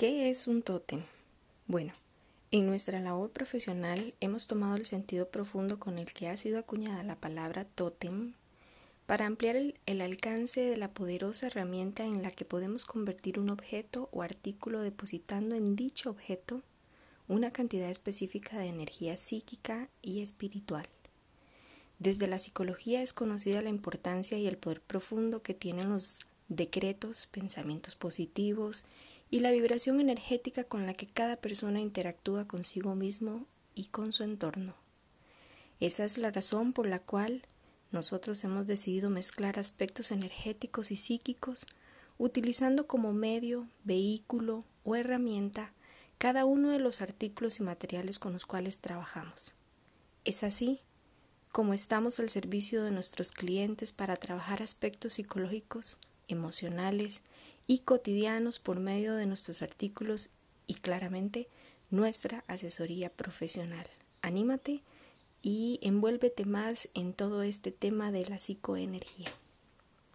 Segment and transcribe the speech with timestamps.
[0.00, 1.02] ¿Qué es un tótem?
[1.66, 1.92] Bueno,
[2.50, 7.02] en nuestra labor profesional hemos tomado el sentido profundo con el que ha sido acuñada
[7.02, 8.32] la palabra tótem
[9.04, 13.50] para ampliar el, el, alcance de la poderosa herramienta en la que podemos convertir un
[13.50, 16.62] objeto o artículo depositando en dicho objeto
[17.28, 20.88] una cantidad específica de energía psíquica y espiritual.
[21.98, 27.26] Desde la psicología es conocida la importancia y el poder profundo que tienen los decretos,
[27.26, 28.86] pensamientos positivos
[29.30, 34.24] y la vibración energética con la que cada persona interactúa consigo mismo y con su
[34.24, 34.74] entorno.
[35.78, 37.42] Esa es la razón por la cual
[37.92, 41.66] nosotros hemos decidido mezclar aspectos energéticos y psíquicos
[42.18, 45.72] utilizando como medio, vehículo o herramienta
[46.18, 49.54] cada uno de los artículos y materiales con los cuales trabajamos.
[50.24, 50.80] Es así
[51.50, 55.98] como estamos al servicio de nuestros clientes para trabajar aspectos psicológicos,
[56.30, 57.22] emocionales
[57.66, 60.30] y cotidianos por medio de nuestros artículos
[60.66, 61.48] y claramente
[61.90, 63.86] nuestra asesoría profesional.
[64.22, 64.82] Anímate
[65.42, 69.28] y envuélvete más en todo este tema de la psicoenergía.